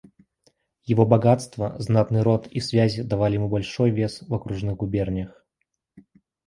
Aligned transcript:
Его 0.83 1.05
богатство, 1.05 1.75
знатный 1.77 2.23
род 2.23 2.47
и 2.47 2.59
связи 2.59 3.03
давали 3.03 3.35
ему 3.35 3.49
большой 3.49 3.91
вес 3.91 4.23
в 4.23 4.33
окружных 4.33 4.77
губерниях. 4.77 5.45